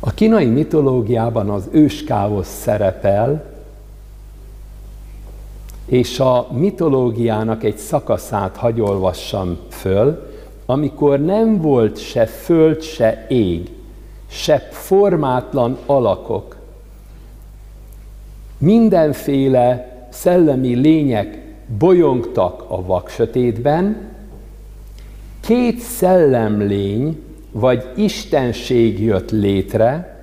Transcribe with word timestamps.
A 0.00 0.10
kínai 0.10 0.46
mitológiában 0.46 1.50
az 1.50 1.68
őskáosz 1.70 2.60
szerepel, 2.60 3.44
és 5.86 6.20
a 6.20 6.46
mitológiának 6.52 7.64
egy 7.64 7.76
szakaszát 7.76 8.56
hagyolvassam 8.56 9.58
föl, 9.68 10.32
amikor 10.66 11.20
nem 11.20 11.60
volt 11.60 11.98
se 11.98 12.26
föld, 12.26 12.82
se 12.82 13.26
ég, 13.28 13.70
se 14.28 14.58
formátlan 14.70 15.78
alakok. 15.86 16.56
Mindenféle 18.58 19.96
szellemi 20.10 20.74
lények 20.74 21.56
bolyongtak 21.78 22.64
a 22.68 22.82
vaksötétben, 22.82 24.08
két 25.40 25.78
szellemlény 25.78 27.22
vagy 27.52 27.84
istenség 27.96 29.00
jött 29.02 29.30
létre, 29.30 30.16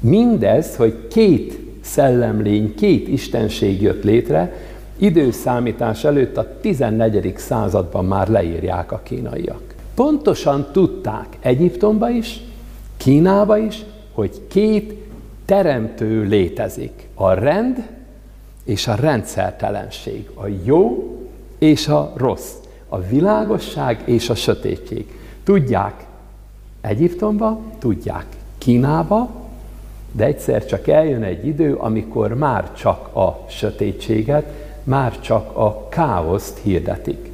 mindez, 0.00 0.76
hogy 0.76 1.08
két 1.08 1.58
szellemlény, 1.80 2.74
két 2.74 3.08
istenség 3.08 3.82
jött 3.82 4.04
létre, 4.04 4.54
időszámítás 4.98 6.04
előtt 6.04 6.36
a 6.36 6.60
14. 6.60 7.34
században 7.36 8.04
már 8.04 8.28
leírják 8.28 8.92
a 8.92 9.00
kínaiak. 9.02 9.62
Pontosan 9.94 10.66
tudták 10.72 11.26
Egyiptomba 11.40 12.10
is, 12.10 12.40
Kínába 13.00 13.58
is, 13.58 13.84
hogy 14.12 14.40
két 14.48 14.94
teremtő 15.44 16.22
létezik. 16.22 17.08
A 17.14 17.32
rend 17.32 17.88
és 18.64 18.86
a 18.86 18.94
rendszertelenség. 18.94 20.30
A 20.34 20.44
jó 20.64 21.14
és 21.58 21.88
a 21.88 22.12
rossz. 22.16 22.52
A 22.88 23.00
világosság 23.00 24.02
és 24.04 24.30
a 24.30 24.34
sötétség. 24.34 25.06
Tudják 25.44 26.06
Egyiptomba, 26.80 27.60
tudják 27.78 28.26
Kínába, 28.58 29.30
de 30.12 30.24
egyszer 30.24 30.66
csak 30.66 30.88
eljön 30.88 31.22
egy 31.22 31.46
idő, 31.46 31.74
amikor 31.74 32.34
már 32.34 32.72
csak 32.72 33.16
a 33.16 33.44
sötétséget, 33.48 34.52
már 34.84 35.20
csak 35.20 35.56
a 35.56 35.88
káoszt 35.88 36.58
hirdetik. 36.58 37.30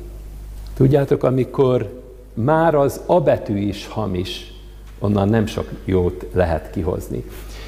Tudjátok, 0.74 1.22
amikor 1.22 2.02
már 2.34 2.74
az 2.74 3.00
abetű 3.06 3.58
is 3.58 3.86
hamis, 3.86 4.52
onnan 4.98 5.28
nem 5.28 5.46
sok 5.46 5.68
jót 5.84 6.26
lehet 6.32 6.70
kihozni. 6.70 7.24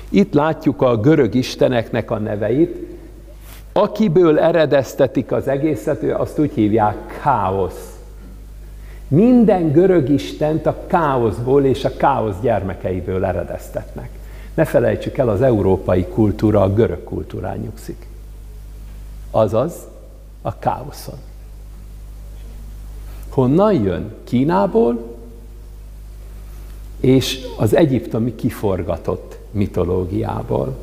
Itt 0.09 0.33
látjuk 0.35 0.83
a 0.83 0.97
görög 0.97 1.35
isteneknek 1.35 2.11
a 2.11 2.19
neveit, 2.19 2.77
akiből 3.73 4.39
eredeztetik 4.39 5.33
az 5.33 5.49
egészet, 5.49 6.03
azt 6.03 6.39
úgy 6.39 6.53
hívják 6.55 7.21
káosz. 7.23 7.98
Minden 9.09 9.73
görög 9.73 10.09
istent 10.09 10.67
a 10.67 10.87
káoszból 10.87 11.65
és 11.65 11.85
a 11.85 11.97
káosz 11.97 12.37
gyermekeiből 12.41 13.25
eredeztetnek. 13.25 14.11
Ne 14.55 14.65
felejtsük 14.65 15.19
el, 15.19 15.29
az 15.29 15.43
európai 15.43 16.07
kultúra 16.07 16.63
a 16.63 16.73
görög 16.73 17.05
kultúrán 17.05 17.59
nyugszik. 17.59 18.07
Azaz 19.31 19.73
a 20.43 20.59
káoszon. 20.59 21.19
Honnan 23.29 23.73
jön? 23.73 24.15
Kínából 24.25 25.17
és 27.01 27.47
az 27.59 27.77
egyiptomi 27.77 28.35
kiforgatott 28.35 29.39
mitológiából. 29.51 30.77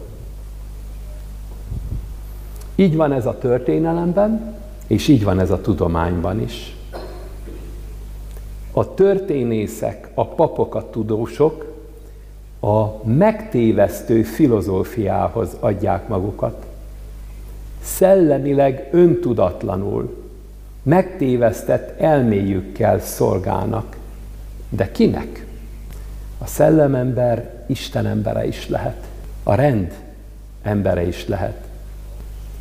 Így 2.75 2.95
van 2.95 3.11
ez 3.11 3.25
a 3.25 3.37
történelemben, 3.37 4.55
és 4.87 5.07
így 5.07 5.23
van 5.23 5.39
ez 5.39 5.51
a 5.51 5.61
tudományban 5.61 6.41
is. 6.41 6.75
A 8.77 8.93
történészek, 8.93 10.09
a 10.13 10.27
papok, 10.27 10.75
a 10.75 10.89
tudósok 10.89 11.73
a 12.59 13.03
megtévesztő 13.03 14.23
filozófiához 14.23 15.57
adják 15.59 16.07
magukat. 16.07 16.65
Szellemileg 17.81 18.87
öntudatlanul, 18.91 20.23
megtévesztett 20.83 21.99
elméjükkel 21.99 22.99
szolgálnak. 22.99 23.97
De 24.69 24.91
kinek? 24.91 25.45
A 26.37 26.45
szellemember 26.45 27.64
Isten 27.67 28.05
embere 28.05 28.47
is 28.47 28.69
lehet. 28.69 29.08
A 29.43 29.53
rend 29.53 29.93
embere 30.61 31.08
is 31.08 31.27
lehet. 31.27 31.67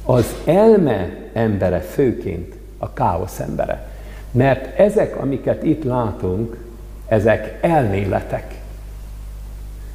Az 0.05 0.35
elme 0.45 1.31
embere 1.33 1.81
főként 1.81 2.55
a 2.79 2.93
káosz 2.93 3.41
embere. 3.41 3.94
Mert 4.35 4.79
ezek, 4.79 5.17
amiket 5.21 5.63
itt 5.63 5.85
látunk, 5.85 6.57
ezek 7.07 7.59
elméletek. 7.61 8.61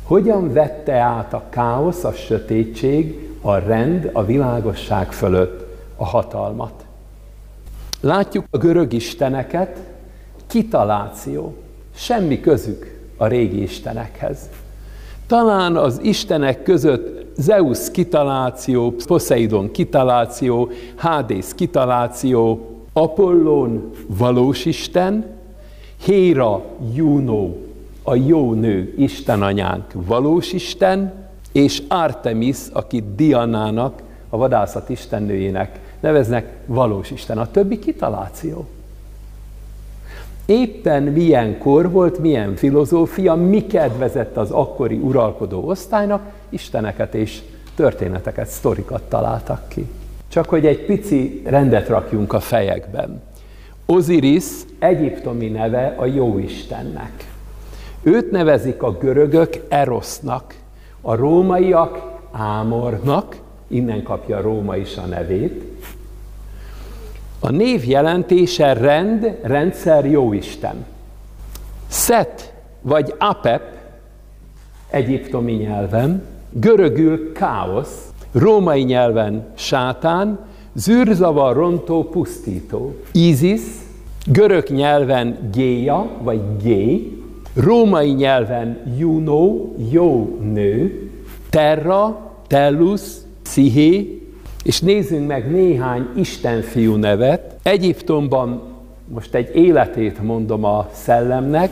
Hogyan 0.04 0.54
vette 0.54 0.94
át 0.94 1.34
a 1.34 1.44
káosz, 1.50 2.04
a 2.04 2.12
sötétség, 2.12 3.30
a 3.42 3.56
rend, 3.56 4.10
a 4.14 4.26
világosság 4.26 5.12
fölött 5.12 5.68
a 5.96 6.06
hatalmat? 6.06 6.86
Látjuk 8.02 8.46
a 8.50 8.58
görög 8.58 8.94
isteneket, 8.94 9.78
kitaláció, 10.48 11.56
semmi 11.96 12.40
közük 12.40 13.00
a 13.18 13.28
régi 13.28 13.62
istenekhez. 13.62 14.40
Talán 15.28 15.76
az 15.76 16.00
istenek 16.04 16.64
között 16.64 17.26
Zeus 17.38 17.92
kitaláció, 17.92 18.96
Poseidon 19.08 19.72
kitaláció, 19.72 20.70
Hádész 20.96 21.54
kitaláció, 21.54 22.79
Apollón 22.94 23.92
valós 24.08 24.66
Isten, 24.66 25.26
Héra, 26.04 26.66
Juno, 26.94 27.56
a 28.04 28.16
jó 28.16 28.54
nő, 28.54 28.94
Isten 28.98 29.42
anyánk 29.42 29.86
valós 29.94 30.54
Isten, 30.54 31.14
és 31.52 31.82
Artemis, 31.88 32.58
akit 32.72 33.16
Dianának, 33.16 34.02
a 34.30 34.38
vadászat 34.38 34.90
istennőjének 34.90 35.80
neveznek, 36.00 36.58
valós 36.66 37.12
Isten. 37.12 37.38
A 37.38 37.52
többi 37.52 37.80
kitaláció. 37.80 38.68
Éppen 40.46 41.04
milyen 41.04 41.58
kor 41.58 41.92
volt, 41.92 42.20
milyen 42.20 42.56
filozófia, 42.56 43.36
mi 43.36 43.68
kedvezett 43.68 44.38
az 44.38 44.52
akkori 44.52 44.96
uralkodó 44.96 45.68
osztálynak, 45.68 46.32
isteneket 46.50 47.16
és 47.16 47.42
történeteket, 47.76 48.48
sztorikat 48.48 49.02
találtak 49.02 49.68
ki. 49.68 49.88
Csak 50.30 50.50
hogy 50.50 50.66
egy 50.66 50.86
pici 50.86 51.42
rendet 51.46 51.88
rakjunk 51.88 52.34
a 52.34 52.40
fejekben. 52.40 53.22
Osiris 53.86 54.46
egyiptomi 54.80 55.48
neve 55.48 55.96
a 55.98 56.06
jóistennek. 56.06 57.32
Őt 58.04 58.32
nevezik 58.32 58.84
a 58.84 58.92
görögök 58.92 59.66
Erosznak, 59.70 60.56
a 61.02 61.16
rómaiak 61.16 62.18
Ámornak, 62.32 63.36
innen 63.68 64.04
kapja 64.04 64.42
Róma 64.42 64.76
is 64.76 64.98
a 64.98 65.06
nevét. 65.06 65.64
A 67.40 67.50
név 67.50 67.86
jelentése 67.86 68.74
rend, 68.74 69.38
rendszer, 69.42 70.06
jóisten. 70.06 70.86
Szet 71.88 72.54
vagy 72.82 73.16
Apep, 73.18 73.78
egyiptomi 74.90 75.54
nyelven, 75.54 76.24
görögül 76.50 77.32
káosz, 77.32 78.09
római 78.32 78.82
nyelven 78.82 79.46
sátán, 79.56 80.40
zűrzavar, 80.74 81.56
rontó, 81.56 82.04
pusztító. 82.04 82.96
Isis, 83.12 83.62
görög 84.26 84.70
nyelven 84.70 85.50
géja, 85.54 86.10
vagy 86.22 86.42
gé, 86.64 87.18
római 87.54 88.12
nyelven 88.12 88.78
Juno, 88.98 89.56
jó 89.92 90.38
nő, 90.54 91.10
Terra, 91.50 92.32
Tellus, 92.48 93.02
Psziché, 93.44 94.22
és 94.64 94.80
nézzünk 94.80 95.28
meg 95.28 95.52
néhány 95.52 96.08
istenfiú 96.16 96.96
nevet. 96.96 97.56
Egyiptomban 97.64 98.62
most 99.08 99.36
egy 99.36 99.56
életét 99.56 100.22
mondom 100.22 100.64
a 100.64 100.90
szellemnek, 100.94 101.72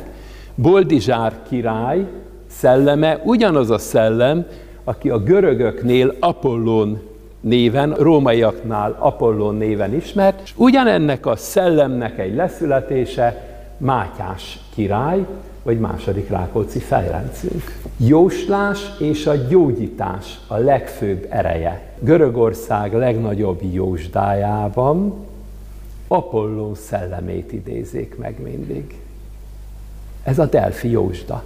Boldizsár 0.55 1.33
király 1.49 2.05
szelleme, 2.47 3.21
ugyanaz 3.23 3.69
a 3.69 3.77
szellem, 3.77 4.45
aki 4.87 5.09
a 5.09 5.23
görögöknél 5.23 6.15
Apollón 6.19 7.01
néven, 7.39 7.93
rómaiaknál 7.93 8.95
Apollón 8.99 9.55
néven 9.55 9.93
ismert, 9.93 10.41
és 10.43 10.53
ugyanennek 10.55 11.25
a 11.25 11.35
szellemnek 11.35 12.19
egy 12.19 12.35
leszületése 12.35 13.45
Mátyás 13.77 14.59
király, 14.73 15.25
vagy 15.63 15.79
második 15.79 16.29
Rákóczi 16.29 16.79
Fejrencünk. 16.79 17.79
Jóslás 17.97 18.79
és 18.99 19.25
a 19.25 19.35
gyógyítás 19.35 20.39
a 20.47 20.57
legfőbb 20.57 21.27
ereje. 21.29 21.81
Görögország 21.99 22.93
legnagyobb 22.93 23.59
jósdájában 23.71 25.25
Apolló 26.07 26.73
szellemét 26.73 27.51
idézik 27.51 28.17
meg 28.17 28.35
mindig. 28.43 28.99
Ez 30.23 30.39
a 30.39 30.45
Delfi 30.45 30.89
jósda. 30.89 31.43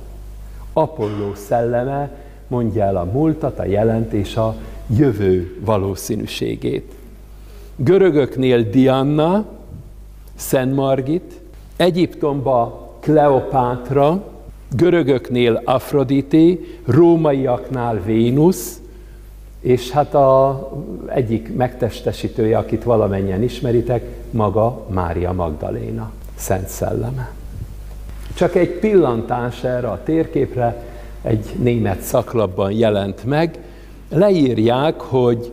Apolló 0.73 1.33
szelleme 1.33 2.11
mondja 2.51 2.83
el 2.83 2.95
a 2.95 3.03
múltat, 3.03 3.59
a 3.59 3.65
jelent 3.65 4.13
és 4.13 4.35
a 4.35 4.55
jövő 4.87 5.57
valószínűségét. 5.65 6.93
Görögöknél 7.75 8.69
Diana, 8.69 9.45
Szent 10.35 10.75
Margit, 10.75 11.39
Egyiptomba 11.75 12.89
Kleopátra, 12.99 14.23
Görögöknél 14.75 15.61
Afrodité, 15.65 16.77
rómaiaknál 16.85 18.01
Vénusz, 18.05 18.79
és 19.59 19.89
hát 19.91 20.13
a 20.13 20.69
egyik 21.05 21.55
megtestesítője, 21.55 22.57
akit 22.57 22.83
valamennyien 22.83 23.43
ismeritek, 23.43 24.03
maga 24.31 24.85
Mária 24.89 25.31
Magdaléna, 25.31 26.11
Szent 26.35 26.67
Szelleme. 26.67 27.31
Csak 28.33 28.55
egy 28.55 28.79
pillantás 28.79 29.63
erre 29.63 29.87
a 29.87 30.03
térképre, 30.03 30.90
egy 31.21 31.45
német 31.57 32.01
szaklapban 32.01 32.71
jelent 32.71 33.23
meg, 33.23 33.59
leírják, 34.09 35.01
hogy 35.01 35.51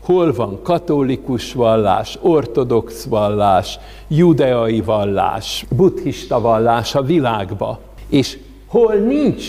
hol 0.00 0.32
van 0.32 0.58
katolikus 0.62 1.52
vallás, 1.52 2.18
ortodox 2.20 3.04
vallás, 3.04 3.78
judeai 4.08 4.80
vallás, 4.80 5.66
buddhista 5.76 6.40
vallás 6.40 6.94
a 6.94 7.02
világba, 7.02 7.80
és 8.08 8.38
hol 8.66 8.94
nincs 8.94 9.44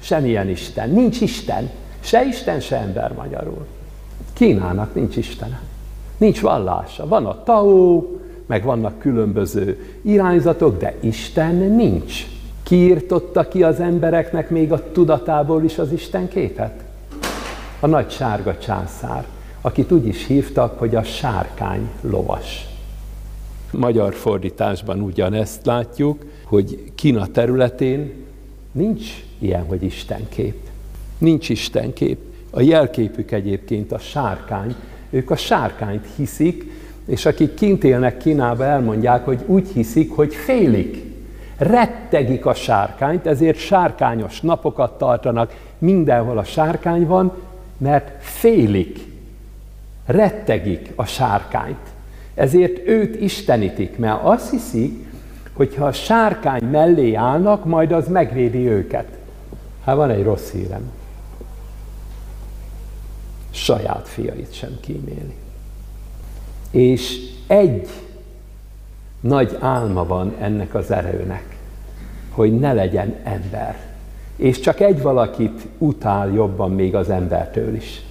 semmilyen 0.00 0.48
Isten, 0.48 0.90
nincs 0.90 1.20
Isten, 1.20 1.70
se 2.00 2.24
Isten, 2.24 2.60
se 2.60 2.76
ember 2.76 3.12
magyarul. 3.12 3.66
Kínának 4.32 4.94
nincs 4.94 5.16
Istene. 5.16 5.60
Nincs 6.16 6.40
vallása. 6.40 7.06
Van 7.06 7.26
a 7.26 7.42
Tao, 7.42 8.04
meg 8.46 8.64
vannak 8.64 8.98
különböző 8.98 9.96
irányzatok, 10.02 10.78
de 10.78 10.94
Isten 11.00 11.54
nincs. 11.54 12.26
Kiirtotta 12.62 13.48
ki 13.48 13.62
az 13.62 13.80
embereknek 13.80 14.50
még 14.50 14.72
a 14.72 14.92
tudatából 14.92 15.64
is 15.64 15.78
az 15.78 15.92
Isten 15.92 16.28
képet? 16.28 16.82
A 17.80 17.86
nagy 17.86 18.10
sárga 18.10 18.58
császár, 18.58 19.26
akit 19.60 19.92
úgy 19.92 20.06
is 20.06 20.26
hívtak, 20.26 20.78
hogy 20.78 20.94
a 20.94 21.02
sárkány 21.02 21.90
lovas. 22.00 22.66
Magyar 23.72 24.14
fordításban 24.14 25.00
ugyanezt 25.00 25.66
látjuk, 25.66 26.24
hogy 26.44 26.92
Kína 26.94 27.26
területén 27.26 28.12
nincs 28.72 29.24
ilyen, 29.38 29.64
hogy 29.64 29.82
Isten 29.82 30.28
kép. 30.28 30.56
Nincs 31.18 31.48
Isten 31.48 31.92
kép. 31.92 32.18
A 32.50 32.60
jelképük 32.60 33.30
egyébként 33.30 33.92
a 33.92 33.98
sárkány. 33.98 34.74
Ők 35.10 35.30
a 35.30 35.36
sárkányt 35.36 36.06
hiszik, 36.16 36.70
és 37.06 37.26
akik 37.26 37.54
kint 37.54 37.84
élnek 37.84 38.16
Kínába, 38.16 38.64
elmondják, 38.64 39.24
hogy 39.24 39.42
úgy 39.46 39.68
hiszik, 39.68 40.12
hogy 40.12 40.34
félik. 40.34 41.09
Rettegik 41.60 42.46
a 42.46 42.54
sárkányt, 42.54 43.26
ezért 43.26 43.58
sárkányos 43.58 44.40
napokat 44.40 44.98
tartanak, 44.98 45.54
mindenhol 45.78 46.38
a 46.38 46.44
sárkány 46.44 47.06
van, 47.06 47.32
mert 47.76 48.22
félik, 48.24 48.98
rettegik 50.06 50.92
a 50.96 51.04
sárkányt. 51.04 51.88
Ezért 52.34 52.86
őt 52.86 53.20
istenítik, 53.20 53.98
mert 53.98 54.20
azt 54.22 54.50
hiszik, 54.50 55.06
hogy 55.52 55.74
ha 55.76 55.84
a 55.84 55.92
sárkány 55.92 56.64
mellé 56.64 57.14
állnak, 57.14 57.64
majd 57.64 57.92
az 57.92 58.08
megvédi 58.08 58.68
őket. 58.68 59.08
Hát 59.84 59.96
van 59.96 60.10
egy 60.10 60.22
rossz 60.22 60.50
hírem. 60.50 60.90
Saját 63.50 64.08
fiait 64.08 64.54
sem 64.54 64.78
kíméli. 64.80 65.34
És 66.70 67.18
egy 67.46 67.88
nagy 69.20 69.56
álma 69.60 70.06
van 70.06 70.34
ennek 70.40 70.74
az 70.74 70.90
erőnek, 70.90 71.49
hogy 72.40 72.58
ne 72.58 72.72
legyen 72.72 73.14
ember. 73.22 73.76
És 74.36 74.60
csak 74.60 74.80
egy 74.80 75.02
valakit 75.02 75.66
utál 75.78 76.32
jobban 76.32 76.70
még 76.70 76.94
az 76.94 77.10
embertől 77.10 77.74
is, 77.74 78.02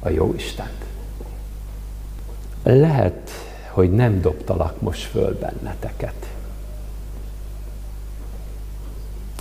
a 0.00 0.08
jó 0.08 0.34
Istent. 0.36 0.84
Lehet, 2.62 3.30
hogy 3.70 3.92
nem 3.92 4.20
dobtalak 4.20 4.80
most 4.80 5.02
föl 5.02 5.38
benneteket. 5.38 6.26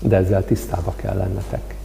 De 0.01 0.16
ezzel 0.16 0.45
tisztába 0.45 0.94
kell 0.95 1.18
lennetek. 1.18 1.75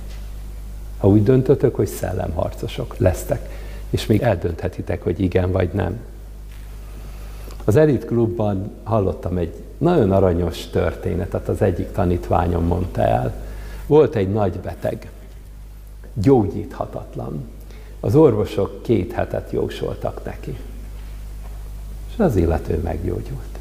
Ha 0.99 1.09
úgy 1.09 1.23
döntötök, 1.23 1.75
hogy 1.75 1.87
szellemharcosok 1.87 2.97
lesztek, 2.97 3.49
és 3.91 4.07
még 4.07 4.23
eldönthetitek, 4.23 5.03
hogy 5.03 5.21
igen 5.21 5.53
vagy 5.53 5.71
nem. 5.73 6.01
Az 7.65 7.77
Elit 7.77 8.05
Klubban 8.05 8.71
hallottam 8.85 9.37
egy 9.37 9.68
nagyon 9.79 10.13
aranyos 10.13 10.67
történetet, 10.67 11.49
az 11.49 11.63
egyik 11.63 11.93
tanítványom 11.93 12.65
mondta 12.65 13.03
el. 13.03 13.35
Volt 13.87 14.15
egy 14.15 14.33
nagy 14.33 14.59
beteg, 14.59 15.11
gyógyíthatatlan. 16.15 17.49
Az 18.01 18.15
orvosok 18.15 18.83
két 18.83 19.13
hetet 19.13 19.51
jósoltak 19.51 20.25
neki. 20.25 20.57
És 22.13 22.19
az 22.19 22.37
illető 22.37 22.81
meggyógyult. 22.83 23.59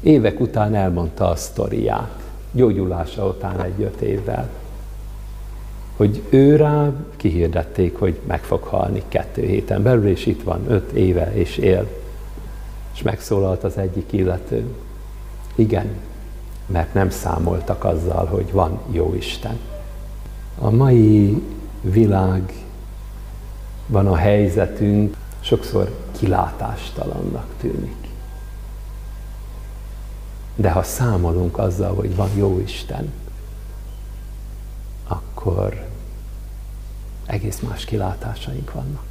Évek 0.00 0.40
után 0.40 0.74
elmondta 0.74 1.28
a 1.28 1.36
sztoriát, 1.36 2.22
gyógyulása 2.52 3.26
után 3.26 3.62
egy-öt 3.62 4.00
évvel, 4.00 4.48
hogy 5.96 6.22
ő 6.28 6.56
rá 6.56 6.90
kihirdették, 7.16 7.96
hogy 7.98 8.20
meg 8.26 8.42
fog 8.42 8.62
halni 8.62 9.02
kettő 9.08 9.42
héten 9.42 9.82
belül, 9.82 10.06
és 10.06 10.26
itt 10.26 10.42
van 10.42 10.60
öt 10.68 10.92
éve, 10.92 11.34
és 11.34 11.56
él. 11.56 11.97
És 12.98 13.04
megszólalt 13.04 13.64
az 13.64 13.76
egyik 13.76 14.12
illető. 14.12 14.74
Igen, 15.54 15.88
mert 16.66 16.94
nem 16.94 17.10
számoltak 17.10 17.84
azzal, 17.84 18.26
hogy 18.26 18.52
van 18.52 18.80
jó 18.90 19.14
Isten. 19.14 19.58
A 20.58 20.70
mai 20.70 21.42
világban 21.80 22.46
a 23.90 24.16
helyzetünk 24.16 25.16
sokszor 25.40 26.08
kilátástalannak 26.18 27.46
tűnik. 27.60 28.08
De 30.54 30.70
ha 30.70 30.82
számolunk 30.82 31.58
azzal, 31.58 31.94
hogy 31.94 32.16
van 32.16 32.30
jó 32.36 32.60
Isten, 32.64 33.12
akkor 35.06 35.86
egész 37.26 37.60
más 37.60 37.84
kilátásaink 37.84 38.72
vannak. 38.72 39.06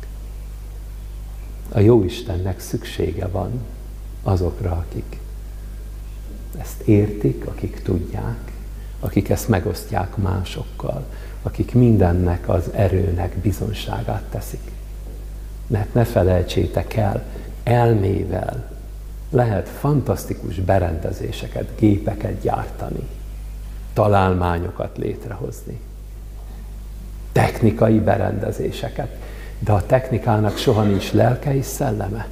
A 1.71 1.79
jó 1.79 2.03
Istennek 2.03 2.59
szüksége 2.59 3.27
van 3.27 3.75
azokra, 4.23 4.71
akik 4.71 5.19
ezt 6.57 6.81
értik, 6.81 7.45
akik 7.45 7.81
tudják, 7.81 8.51
akik 8.99 9.29
ezt 9.29 9.47
megosztják 9.47 10.15
másokkal, 10.15 11.05
akik 11.41 11.73
mindennek 11.73 12.49
az 12.49 12.63
erőnek 12.73 13.37
bizonságát 13.37 14.23
teszik. 14.23 14.71
Mert 15.67 15.93
ne 15.93 16.03
felejtsétek 16.03 16.93
el, 16.93 17.23
elmével 17.63 18.71
lehet 19.29 19.69
fantasztikus 19.69 20.55
berendezéseket, 20.55 21.67
gépeket 21.75 22.41
gyártani, 22.41 23.07
találmányokat 23.93 24.97
létrehozni, 24.97 25.79
technikai 27.31 27.99
berendezéseket, 27.99 29.17
de 29.59 29.71
a 29.71 29.85
technikának 29.85 30.57
soha 30.57 30.83
nincs 30.83 31.11
lelke 31.11 31.55
és 31.55 31.65
szelleme. 31.65 32.27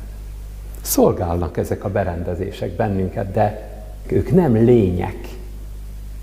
Szolgálnak 0.85 1.57
ezek 1.57 1.83
a 1.83 1.89
berendezések 1.89 2.71
bennünket, 2.71 3.31
de 3.31 3.73
ők 4.07 4.31
nem 4.31 4.53
lények. 4.53 5.27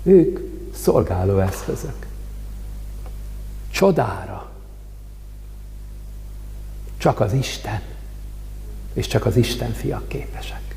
Ők 0.03 0.39
szolgáló 0.73 1.39
eszközök. 1.39 2.07
Csodára. 3.71 4.49
Csak 6.97 7.19
az 7.19 7.33
Isten, 7.33 7.81
és 8.93 9.07
csak 9.07 9.25
az 9.25 9.35
Isten 9.35 9.71
fiak 9.71 10.07
képesek. 10.07 10.75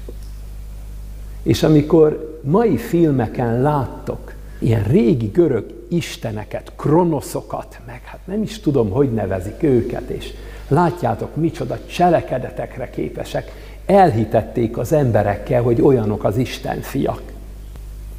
És 1.43 1.63
amikor 1.63 2.41
mai 2.43 2.77
filmeken 2.77 3.61
láttok 3.61 4.33
ilyen 4.59 4.83
régi 4.83 5.27
görög 5.27 5.85
isteneket, 5.89 6.73
kronoszokat, 6.77 7.81
meg 7.87 8.03
hát 8.05 8.27
nem 8.27 8.43
is 8.43 8.61
tudom, 8.61 8.91
hogy 8.91 9.13
nevezik 9.13 9.63
őket, 9.63 10.09
és 10.09 10.33
látjátok, 10.69 11.37
micsoda 11.37 11.79
cselekedetekre 11.87 12.91
képesek, 12.91 13.66
elhitették 13.87 14.79
az 14.79 14.93
emberekkel, 14.93 15.63
hogy 15.63 15.83
olyanok 15.83 16.25
az 16.25 16.37
Isten 16.37 16.81
fiak. 16.81 17.23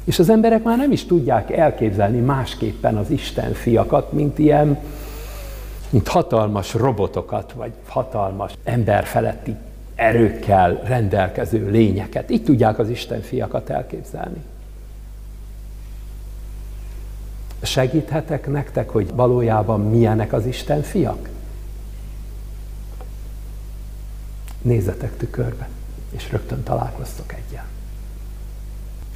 És 0.04 0.18
az 0.18 0.30
emberek 0.30 0.62
már 0.62 0.76
nem 0.76 0.92
is 0.92 1.06
tudják 1.06 1.50
elképzelni 1.50 2.18
másképpen 2.18 2.96
az 2.96 3.10
Isten 3.10 3.52
fiakat, 3.52 4.12
mint 4.12 4.38
ilyen, 4.38 4.78
mint 5.90 6.08
hatalmas 6.08 6.74
robotokat, 6.74 7.52
vagy 7.52 7.72
hatalmas 7.86 8.52
emberfeletti 8.64 9.56
erőkkel 9.94 10.80
rendelkező 10.84 11.70
lényeket. 11.70 12.30
Így 12.30 12.42
tudják 12.44 12.78
az 12.78 12.88
Isten 12.88 13.20
fiakat 13.20 13.70
elképzelni. 13.70 14.42
Segíthetek 17.62 18.46
nektek, 18.46 18.90
hogy 18.90 19.10
valójában 19.14 19.80
milyenek 19.80 20.32
az 20.32 20.46
Isten 20.46 20.82
fiak? 20.82 21.28
Nézzetek 24.68 25.16
tükörbe, 25.16 25.68
és 26.10 26.30
rögtön 26.30 26.62
találkoztok 26.62 27.34
egyel. 27.34 27.66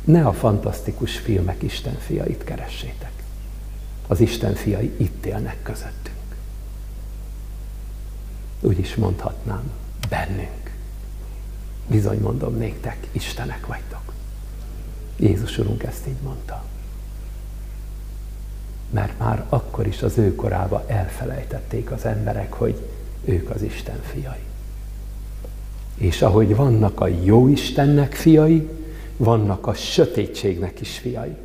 Ne 0.04 0.26
a 0.26 0.32
fantasztikus 0.32 1.18
filmek 1.18 1.62
Isten 1.62 1.98
fiait 1.98 2.44
keressétek. 2.44 3.12
Az 4.06 4.20
Isten 4.20 4.54
fiai 4.54 4.94
itt 4.96 5.24
élnek 5.24 5.62
közöttünk. 5.62 6.36
Úgy 8.60 8.78
is 8.78 8.94
mondhatnám, 8.94 9.70
bennünk. 10.08 10.70
Bizony 11.86 12.20
mondom 12.20 12.56
néktek, 12.56 13.06
Istenek 13.10 13.66
vagytok. 13.66 14.12
Jézus 15.16 15.58
Urunk 15.58 15.82
ezt 15.82 16.06
így 16.06 16.20
mondta. 16.22 16.64
mert 18.90 19.18
már 19.18 19.44
akkor 19.48 19.86
is 19.86 20.02
az 20.02 20.18
ő 20.18 20.34
korába 20.34 20.84
elfelejtették 20.86 21.90
az 21.90 22.04
emberek, 22.04 22.52
hogy 22.52 22.88
ők 23.24 23.50
az 23.50 23.62
Isten 23.62 24.02
fiai. 24.02 24.50
És 26.02 26.22
ahogy 26.22 26.56
vannak 26.56 27.00
a 27.00 27.06
jó 27.06 27.48
Istennek 27.48 28.12
fiai, 28.12 28.68
vannak 29.16 29.66
a 29.66 29.74
sötétségnek 29.74 30.80
is 30.80 30.98
fiai. 30.98 31.36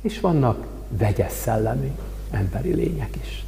És 0.00 0.20
vannak 0.20 0.66
vegyes 0.88 1.32
szellemű 1.32 1.90
emberi 2.30 2.74
lények 2.74 3.16
is. 3.22 3.44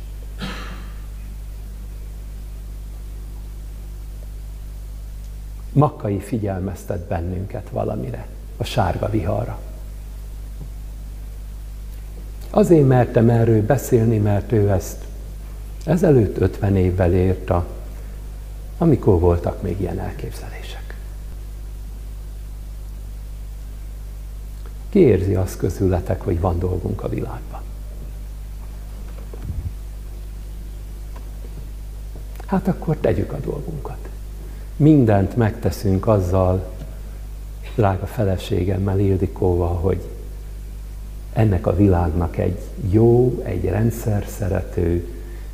Makkai 5.73 6.19
figyelmeztet 6.19 7.01
bennünket 7.01 7.69
valamire, 7.71 8.27
a 8.57 8.65
sárga 8.65 9.11
viharra. 9.11 9.59
Azért 12.51 12.87
mertem 12.87 13.31
erről 13.31 13.67
beszélni, 13.67 14.19
mert 14.19 14.53
ő 14.53 14.71
ezt 14.71 15.05
ezelőtt 15.85 16.39
50 16.39 16.77
évvel 16.77 17.15
érte, 17.15 17.65
amikor 18.79 19.21
voltak 19.21 19.63
még 19.63 19.81
ilyen 19.81 19.99
elképzelések. 19.99 20.97
Ki 24.89 24.99
érzi 24.99 25.35
azt 25.35 25.57
közületek, 25.57 26.21
hogy 26.21 26.41
van 26.41 26.59
dolgunk 26.59 27.03
a 27.03 27.09
világban? 27.09 27.61
Hát 32.47 32.69
akkor 32.69 32.97
tegyük 32.97 33.33
a 33.33 33.39
dolgunkat. 33.39 34.09
Mindent 34.77 35.37
megteszünk 35.37 36.07
azzal, 36.07 36.77
drága 37.75 38.07
feleségemmel, 38.07 38.99
Ildikóval, 38.99 39.75
hogy 39.75 40.03
ennek 41.33 41.67
a 41.67 41.77
világnak 41.77 42.37
egy 42.37 42.61
jó, 42.91 43.43
egy 43.45 43.65
rendszer 43.65 44.27
szerető, 44.29 45.09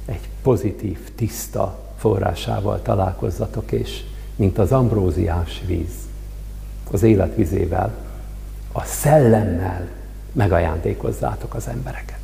egy 0.04 0.28
pozitív, 0.42 0.98
tiszta 1.14 1.83
forrásával 2.04 2.82
találkozzatok, 2.82 3.73
és 3.73 4.04
mint 4.37 4.58
az 4.58 4.73
ambróziás 4.73 5.62
víz, 5.66 5.94
az 6.90 7.02
életvizével, 7.02 7.94
a 8.73 8.84
szellemmel 8.84 9.88
megajándékozzátok 10.32 11.54
az 11.54 11.68
embereket. 11.68 12.18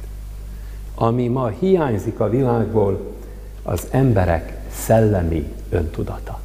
Ami 0.94 1.28
ma 1.28 1.48
hiányzik 1.48 2.20
a 2.20 2.28
világból, 2.28 3.14
az 3.62 3.86
emberek 3.90 4.60
szellemi 4.70 5.52
öntudata. 5.68 6.40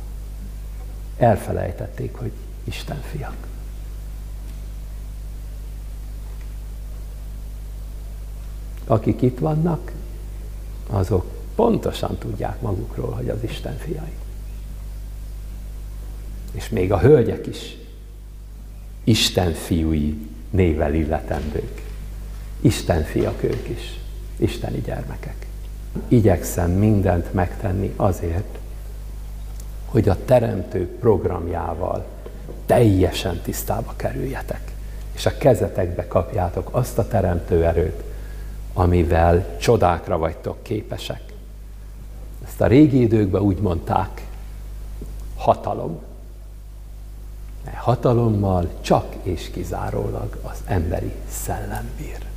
Elfelejtették, 1.18 2.16
hogy 2.16 2.32
Isten 2.64 3.02
fiak. 3.12 3.48
Akik 8.88 9.22
itt 9.22 9.40
vannak, 9.40 9.92
azok 10.90 11.35
pontosan 11.56 12.18
tudják 12.18 12.62
magukról, 12.62 13.12
hogy 13.12 13.30
az 13.30 13.44
Isten 13.44 13.78
fiai. 13.78 14.14
És 16.52 16.70
még 16.70 16.92
a 16.92 17.00
hölgyek 17.00 17.48
is 17.48 17.78
Isten 19.04 19.54
fiúi 19.54 20.28
nével 20.50 20.94
illetendők. 20.94 21.82
Isten 22.62 23.04
fiak 23.04 23.44
ők 23.44 23.70
is, 23.70 24.00
isteni 24.38 24.82
gyermekek. 24.82 25.48
Igyekszem 26.08 26.72
mindent 26.72 27.34
megtenni 27.34 27.94
azért, 27.96 28.58
hogy 29.86 30.10
a 30.10 30.26
teremtő 30.26 30.98
programjával 31.00 32.06
teljesen 32.66 33.42
tisztába 33.42 33.94
kerüljetek, 33.96 34.72
és 35.16 35.26
a 35.26 35.38
kezetekbe 35.38 36.08
kapjátok 36.08 36.70
azt 36.72 36.98
a 36.98 37.08
teremtő 37.08 37.66
erőt, 37.66 38.04
amivel 38.74 39.58
csodákra 39.58 40.18
vagytok 40.18 40.64
képesek. 40.64 41.25
Ezt 42.46 42.62
a 42.62 42.68
régi 42.68 43.02
időkben 43.02 43.42
úgy 43.42 43.58
mondták, 43.58 44.28
hatalom. 45.36 46.00
Hatalommal 47.74 48.70
csak 48.82 49.16
és 49.24 49.50
kizárólag 49.50 50.38
az 50.42 50.62
emberi 50.66 51.12
szellem 51.30 51.90
bír. 51.98 52.35